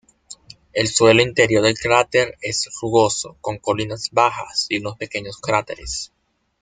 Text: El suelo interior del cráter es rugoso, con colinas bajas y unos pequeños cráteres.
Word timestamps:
El 0.73 0.87
suelo 0.87 1.21
interior 1.21 1.61
del 1.63 1.77
cráter 1.77 2.35
es 2.41 2.67
rugoso, 2.81 3.37
con 3.39 3.59
colinas 3.59 4.09
bajas 4.11 4.65
y 4.67 4.79
unos 4.79 4.97
pequeños 4.97 5.37
cráteres. 5.37 6.11